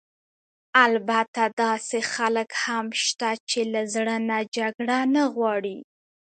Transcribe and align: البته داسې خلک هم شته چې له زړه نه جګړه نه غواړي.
البته 0.85 1.41
داسې 1.63 1.99
خلک 2.13 2.49
هم 2.65 2.85
شته 3.03 3.29
چې 3.49 3.59
له 3.73 3.81
زړه 3.93 4.15
نه 4.29 4.37
جګړه 4.55 4.99
نه 5.15 5.23
غواړي. 5.35 5.77